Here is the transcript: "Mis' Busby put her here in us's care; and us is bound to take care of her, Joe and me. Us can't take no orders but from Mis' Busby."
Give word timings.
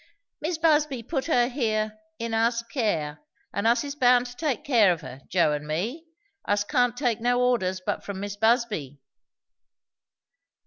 "Mis' 0.41 0.57
Busby 0.57 1.03
put 1.03 1.25
her 1.25 1.47
here 1.47 1.95
in 2.17 2.33
us's 2.33 2.63
care; 2.69 3.19
and 3.53 3.67
us 3.67 3.83
is 3.83 3.93
bound 3.93 4.25
to 4.25 4.35
take 4.35 4.63
care 4.63 4.91
of 4.91 5.01
her, 5.01 5.21
Joe 5.27 5.51
and 5.51 5.67
me. 5.67 6.05
Us 6.43 6.63
can't 6.63 6.97
take 6.97 7.21
no 7.21 7.39
orders 7.39 7.81
but 7.85 8.03
from 8.03 8.19
Mis' 8.19 8.35
Busby." 8.35 8.99